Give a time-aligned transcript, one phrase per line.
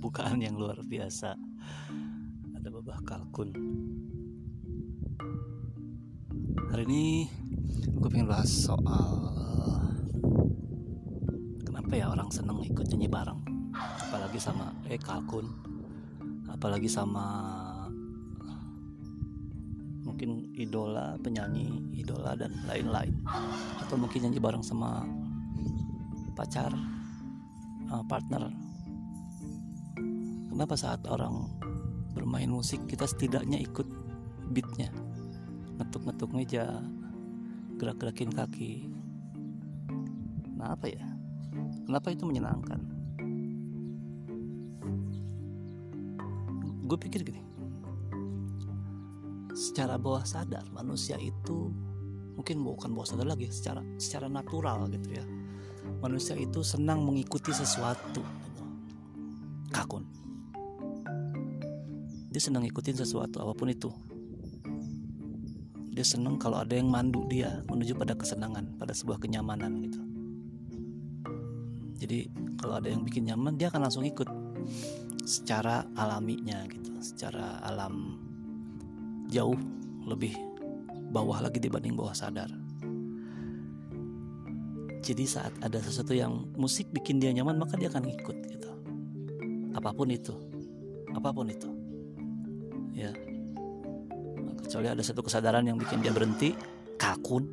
[0.00, 1.36] pembukaan yang luar biasa.
[2.56, 3.52] Ada babah kalkun.
[6.72, 7.28] Hari ini
[8.00, 9.28] gue pengen bahas soal
[11.68, 13.44] kenapa ya orang seneng ikut nyanyi bareng?
[13.76, 15.44] Apalagi sama eh kalkun.
[16.48, 17.28] Apalagi sama
[20.00, 23.20] mungkin idola penyanyi idola dan lain-lain.
[23.84, 25.04] Atau mungkin nyanyi bareng sama
[26.32, 26.72] pacar
[27.92, 28.48] uh, partner
[30.60, 31.48] kenapa saat orang
[32.12, 33.88] bermain musik kita setidaknya ikut
[34.52, 34.92] beatnya?
[35.80, 36.84] Ngetuk-ngetuk meja
[37.80, 38.84] gerak-gerakin kaki.
[40.60, 41.00] Nah apa ya?
[41.88, 42.76] Kenapa itu menyenangkan?
[46.84, 47.40] Gue pikir gini.
[49.56, 51.72] Secara bawah sadar manusia itu
[52.36, 55.24] mungkin bukan bawah sadar lagi secara secara natural gitu ya.
[56.04, 58.20] Manusia itu senang mengikuti sesuatu.
[59.72, 60.20] Kakun
[62.30, 63.90] dia senang ikutin sesuatu apa pun itu.
[65.90, 70.00] Dia senang kalau ada yang mandu dia menuju pada kesenangan pada sebuah kenyamanan gitu.
[72.00, 74.30] Jadi kalau ada yang bikin nyaman dia akan langsung ikut
[75.26, 78.16] secara alaminya gitu secara alam
[79.26, 79.58] jauh
[80.06, 80.32] lebih
[81.10, 82.48] bawah lagi dibanding bawah sadar.
[85.02, 88.70] Jadi saat ada sesuatu yang musik bikin dia nyaman maka dia akan ikut gitu.
[89.74, 90.32] Apa pun itu.
[91.10, 91.79] Apa pun itu
[93.00, 93.12] ya.
[94.66, 96.52] Kecuali ada satu kesadaran yang bikin dia berhenti
[97.00, 97.48] kakun.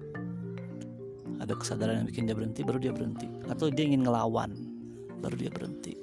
[1.39, 3.25] Ada kesadaran yang bikin dia berhenti baru dia berhenti.
[3.47, 4.51] Atau dia ingin ngelawan
[5.23, 5.95] baru dia berhenti.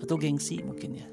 [0.00, 1.08] Atau gengsi mungkin ya.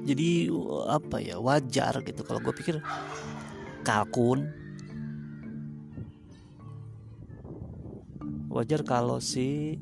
[0.00, 0.50] Jadi
[0.90, 2.26] apa ya wajar gitu.
[2.26, 2.82] Kalau gue pikir
[3.86, 4.50] kalkun
[8.50, 9.78] wajar kalau si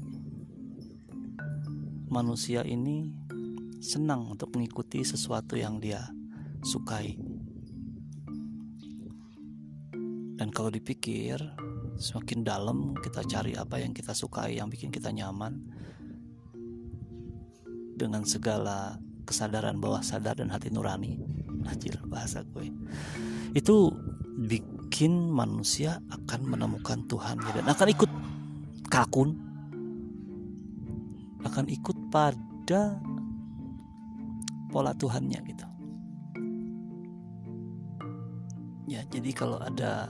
[2.12, 3.10] manusia ini
[3.78, 6.02] senang untuk mengikuti sesuatu yang dia
[6.62, 7.14] sukai.
[10.38, 11.38] Dan kalau dipikir,
[11.98, 15.58] semakin dalam kita cari apa yang kita sukai, yang bikin kita nyaman,
[17.98, 21.18] dengan segala kesadaran bawah sadar dan hati nurani,
[21.66, 22.70] anjir bahasa gue,
[23.58, 23.90] itu
[24.46, 28.10] bikin manusia akan menemukan Tuhan dan akan ikut
[28.86, 29.34] kakun,
[31.42, 33.02] akan ikut pada
[34.68, 35.66] pola Tuhannya gitu.
[38.88, 40.08] Ya, jadi kalau ada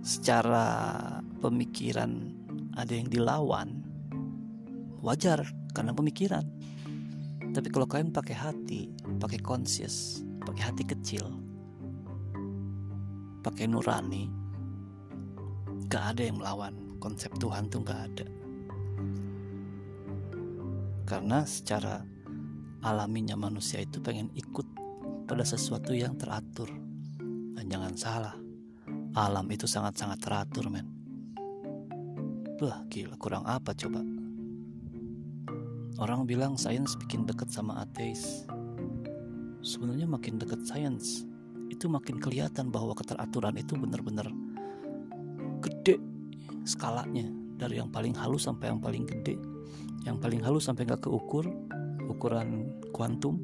[0.00, 0.66] secara
[1.44, 2.32] pemikiran
[2.72, 3.84] ada yang dilawan,
[5.04, 5.44] wajar
[5.76, 6.44] karena pemikiran.
[7.52, 8.88] Tapi kalau kalian pakai hati,
[9.20, 11.28] pakai conscious, pakai hati kecil,
[13.44, 14.32] pakai nurani,
[15.92, 18.26] gak ada yang melawan konsep Tuhan tuh gak ada.
[21.04, 22.00] Karena secara
[22.82, 24.66] alaminya manusia itu pengen ikut
[25.30, 26.68] pada sesuatu yang teratur.
[27.54, 28.34] Dan jangan salah,
[29.14, 30.86] alam itu sangat-sangat teratur, men.
[32.58, 34.02] Wah, gila, kurang apa coba?
[36.02, 38.42] Orang bilang sains bikin deket sama ateis.
[39.62, 41.22] Sebenarnya makin deket sains,
[41.70, 44.26] itu makin kelihatan bahwa keteraturan itu benar-benar
[45.62, 46.02] gede
[46.66, 49.38] skalanya dari yang paling halus sampai yang paling gede
[50.02, 51.46] yang paling halus sampai nggak keukur
[52.10, 53.38] ukuran kuantum.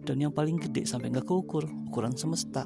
[0.00, 2.64] Dan yang paling gede sampai nggak keukur ukuran semesta.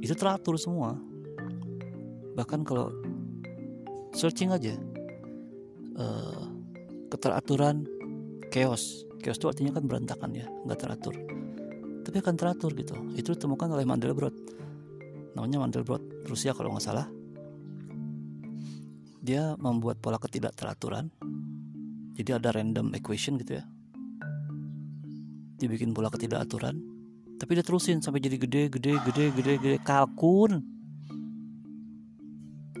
[0.00, 0.96] Itu teratur semua.
[2.36, 2.94] Bahkan kalau
[4.14, 4.76] searching aja
[5.98, 6.44] uh,
[7.10, 7.84] keteraturan
[8.54, 9.04] chaos.
[9.20, 11.14] Chaos itu artinya kan berantakan ya nggak teratur.
[12.06, 12.96] Tapi akan teratur gitu.
[13.18, 14.36] Itu ditemukan oleh Mandelbrot.
[15.36, 17.19] Namanya Mandelbrot Rusia kalau nggak salah
[19.20, 21.12] dia membuat pola ketidakteraturan.
[22.16, 23.64] Jadi ada random equation gitu ya.
[25.60, 26.80] Dibikin pola ketidakaturan.
[27.36, 29.76] Tapi dia terusin sampai jadi gede gede gede gede gede.
[29.84, 30.64] Kalkun.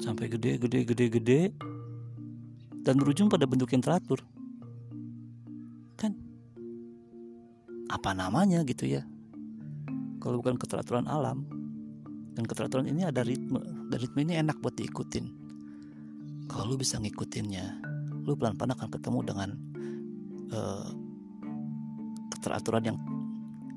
[0.00, 1.40] Sampai gede gede gede gede.
[2.80, 4.24] Dan berujung pada bentuk yang teratur.
[6.00, 6.16] Kan?
[7.92, 9.04] Apa namanya gitu ya?
[10.20, 11.44] Kalau bukan keteraturan alam
[12.32, 13.60] dan keteraturan ini ada ritme.
[13.92, 15.39] Dan ritme ini enak buat diikutin
[16.50, 17.78] kalau lu bisa ngikutinnya
[18.26, 19.50] lu pelan-pelan akan ketemu dengan
[20.50, 20.90] uh,
[22.34, 22.98] keteraturan yang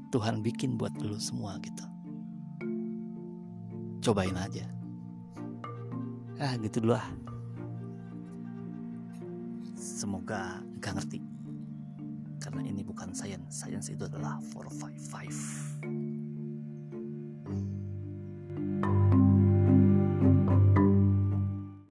[0.10, 1.86] Tuhan bikin buat lu semua gitu.
[4.04, 4.66] Cobain aja.
[6.42, 7.08] Ah gitu dulu ah.
[9.78, 11.22] Semoga gak ngerti.
[12.42, 16.13] Karena ini bukan sains sains itu adalah 455